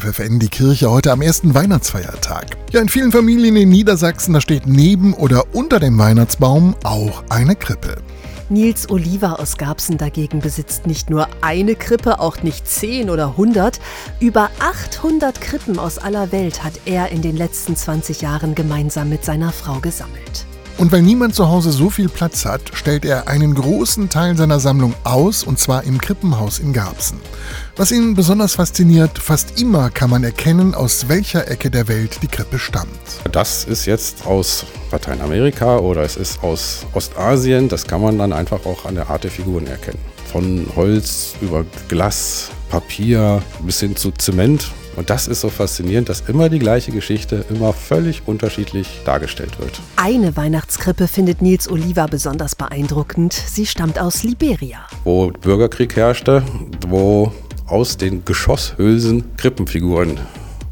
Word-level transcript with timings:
FFN 0.00 0.38
die 0.38 0.48
Kirche 0.48 0.90
heute 0.90 1.12
am 1.12 1.22
ersten 1.22 1.54
Weihnachtsfeiertag. 1.54 2.56
Ja, 2.72 2.80
in 2.80 2.88
vielen 2.88 3.12
Familien 3.12 3.54
in 3.56 3.68
Niedersachsen, 3.68 4.34
da 4.34 4.40
steht 4.40 4.66
neben 4.66 5.14
oder 5.14 5.44
unter 5.54 5.78
dem 5.78 5.96
Weihnachtsbaum 5.98 6.74
auch 6.82 7.22
eine 7.28 7.54
Krippe. 7.54 7.96
Nils 8.50 8.90
Oliver 8.90 9.40
aus 9.40 9.56
Garbsen 9.56 9.96
dagegen 9.96 10.40
besitzt 10.40 10.86
nicht 10.86 11.08
nur 11.08 11.28
eine 11.40 11.76
Krippe, 11.76 12.20
auch 12.20 12.42
nicht 12.42 12.68
zehn 12.68 13.08
oder 13.08 13.36
hundert. 13.36 13.80
Über 14.20 14.50
800 14.58 15.40
Krippen 15.40 15.78
aus 15.78 15.98
aller 15.98 16.30
Welt 16.32 16.62
hat 16.62 16.74
er 16.84 17.10
in 17.10 17.22
den 17.22 17.36
letzten 17.36 17.76
20 17.76 18.20
Jahren 18.20 18.54
gemeinsam 18.54 19.08
mit 19.08 19.24
seiner 19.24 19.52
Frau 19.52 19.80
gesammelt. 19.80 20.46
Und 20.76 20.90
weil 20.90 21.02
niemand 21.02 21.34
zu 21.34 21.48
Hause 21.48 21.70
so 21.70 21.88
viel 21.88 22.08
Platz 22.08 22.44
hat, 22.44 22.60
stellt 22.74 23.04
er 23.04 23.28
einen 23.28 23.54
großen 23.54 24.08
Teil 24.08 24.36
seiner 24.36 24.58
Sammlung 24.58 24.94
aus, 25.04 25.44
und 25.44 25.58
zwar 25.58 25.84
im 25.84 25.98
Krippenhaus 25.98 26.58
in 26.58 26.72
Garbsen. 26.72 27.20
Was 27.76 27.92
ihn 27.92 28.14
besonders 28.14 28.56
fasziniert, 28.56 29.18
fast 29.18 29.60
immer 29.60 29.90
kann 29.90 30.10
man 30.10 30.24
erkennen, 30.24 30.74
aus 30.74 31.08
welcher 31.08 31.48
Ecke 31.48 31.70
der 31.70 31.86
Welt 31.86 32.18
die 32.22 32.28
Krippe 32.28 32.58
stammt. 32.58 32.90
Das 33.30 33.64
ist 33.64 33.86
jetzt 33.86 34.26
aus 34.26 34.64
Lateinamerika 34.90 35.78
oder 35.78 36.02
es 36.02 36.16
ist 36.16 36.42
aus 36.42 36.86
Ostasien. 36.92 37.68
Das 37.68 37.86
kann 37.86 38.00
man 38.00 38.18
dann 38.18 38.32
einfach 38.32 38.66
auch 38.66 38.84
an 38.84 38.96
der 38.96 39.08
Art 39.10 39.24
der 39.24 39.30
Figuren 39.30 39.66
erkennen. 39.66 39.98
Von 40.32 40.66
Holz 40.74 41.34
über 41.40 41.64
Glas, 41.88 42.50
Papier 42.68 43.42
bis 43.60 43.78
hin 43.78 43.94
zu 43.94 44.10
Zement 44.10 44.72
und 44.96 45.10
das 45.10 45.28
ist 45.28 45.40
so 45.40 45.48
faszinierend, 45.48 46.08
dass 46.08 46.22
immer 46.28 46.48
die 46.48 46.58
gleiche 46.58 46.92
Geschichte 46.92 47.44
immer 47.50 47.72
völlig 47.72 48.22
unterschiedlich 48.26 49.00
dargestellt 49.04 49.58
wird. 49.58 49.80
Eine 49.96 50.36
Weihnachtskrippe 50.36 51.08
findet 51.08 51.42
Nils 51.42 51.70
Oliver 51.70 52.06
besonders 52.08 52.54
beeindruckend. 52.54 53.32
Sie 53.32 53.66
stammt 53.66 53.98
aus 53.98 54.22
Liberia. 54.22 54.86
Wo 55.04 55.28
Bürgerkrieg 55.28 55.96
herrschte, 55.96 56.42
wo 56.88 57.32
aus 57.66 57.96
den 57.96 58.24
Geschosshülsen 58.24 59.36
Krippenfiguren 59.36 60.20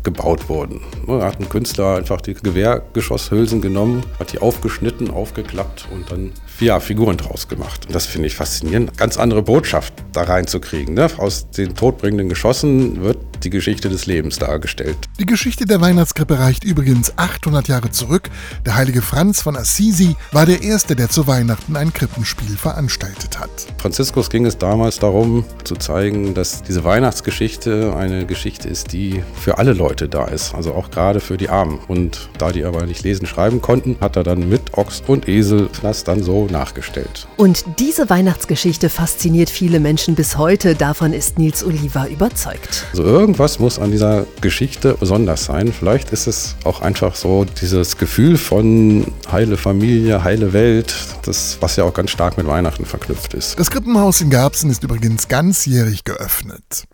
gebaut 0.02 0.48
wurden. 0.48 0.80
Da 1.06 1.22
hat 1.22 1.40
ein 1.40 1.48
Künstler 1.48 1.96
einfach 1.96 2.20
die 2.20 2.34
Gewehrgeschosshülsen 2.34 3.60
genommen, 3.60 4.02
hat 4.18 4.32
die 4.32 4.40
aufgeschnitten, 4.40 5.10
aufgeklappt 5.10 5.86
und 5.92 6.10
dann 6.10 6.32
ja, 6.60 6.80
Figuren 6.80 7.16
draus 7.16 7.48
gemacht. 7.48 7.86
Und 7.86 7.94
das 7.94 8.06
finde 8.06 8.26
ich 8.26 8.34
faszinierend. 8.34 8.96
Ganz 8.96 9.16
andere 9.16 9.42
Botschaft 9.42 9.94
da 10.12 10.22
reinzukriegen. 10.22 10.94
Ne? 10.94 11.08
Aus 11.18 11.50
den 11.50 11.74
todbringenden 11.74 12.28
Geschossen 12.28 13.02
wird 13.02 13.18
die 13.44 13.50
Geschichte 13.50 13.88
des 13.88 14.06
Lebens 14.06 14.38
dargestellt. 14.38 14.96
Die 15.18 15.26
Geschichte 15.26 15.64
der 15.64 15.80
Weihnachtskrippe 15.80 16.38
reicht 16.38 16.64
übrigens 16.64 17.16
800 17.16 17.68
Jahre 17.68 17.90
zurück. 17.90 18.30
Der 18.64 18.76
heilige 18.76 19.02
Franz 19.02 19.42
von 19.42 19.56
Assisi 19.56 20.16
war 20.30 20.46
der 20.46 20.62
Erste, 20.62 20.96
der 20.96 21.08
zu 21.08 21.26
Weihnachten 21.26 21.76
ein 21.76 21.92
Krippenspiel 21.92 22.56
veranstaltet 22.56 23.38
hat. 23.38 23.50
Franziskus 23.78 24.30
ging 24.30 24.46
es 24.46 24.58
damals 24.58 24.98
darum, 24.98 25.44
zu 25.64 25.74
zeigen, 25.74 26.34
dass 26.34 26.62
diese 26.62 26.84
Weihnachtsgeschichte 26.84 27.94
eine 27.96 28.26
Geschichte 28.26 28.68
ist, 28.68 28.92
die 28.92 29.22
für 29.34 29.58
alle 29.58 29.72
Leute 29.72 30.08
da 30.08 30.26
ist, 30.26 30.54
also 30.54 30.74
auch 30.74 30.90
gerade 30.90 31.20
für 31.20 31.36
die 31.36 31.48
Armen. 31.48 31.78
Und 31.88 32.30
da 32.38 32.52
die 32.52 32.64
aber 32.64 32.86
nicht 32.86 33.02
lesen, 33.02 33.26
schreiben 33.26 33.60
konnten, 33.60 33.96
hat 34.00 34.16
er 34.16 34.22
dann 34.22 34.48
mit 34.48 34.74
Ochs 34.74 35.02
und 35.06 35.28
Esel 35.28 35.68
das 35.82 36.04
dann 36.04 36.22
so 36.22 36.46
nachgestellt. 36.46 37.26
Und 37.36 37.64
diese 37.78 38.08
Weihnachtsgeschichte 38.08 38.88
fasziniert 38.88 39.50
viele 39.50 39.80
Menschen 39.80 40.14
bis 40.14 40.38
heute. 40.38 40.74
Davon 40.74 41.12
ist 41.12 41.38
Nils 41.38 41.64
Oliver 41.64 42.08
überzeugt. 42.08 42.86
Also 42.92 43.31
irgendwas 43.32 43.58
muss 43.58 43.78
an 43.78 43.90
dieser 43.90 44.26
Geschichte 44.42 44.94
besonders 45.00 45.46
sein. 45.46 45.72
Vielleicht 45.72 46.10
ist 46.10 46.26
es 46.26 46.54
auch 46.64 46.82
einfach 46.82 47.14
so 47.14 47.46
dieses 47.46 47.96
Gefühl 47.96 48.36
von 48.36 49.06
heile 49.30 49.56
Familie, 49.56 50.22
heile 50.22 50.52
Welt, 50.52 50.94
das, 51.24 51.56
was 51.60 51.76
ja 51.76 51.84
auch 51.84 51.94
ganz 51.94 52.10
stark 52.10 52.36
mit 52.36 52.46
Weihnachten 52.46 52.84
verknüpft 52.84 53.32
ist. 53.32 53.58
Das 53.58 53.70
Krippenhaus 53.70 54.20
in 54.20 54.28
Garbsen 54.28 54.68
ist 54.68 54.84
übrigens 54.84 55.28
ganzjährig 55.28 56.04
geöffnet. 56.04 56.84